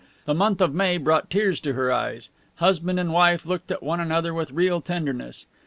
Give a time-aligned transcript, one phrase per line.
[0.25, 2.31] The month of May brought tears to her eyes.
[2.55, 5.45] Husband and wife looked at one another with real tenderness.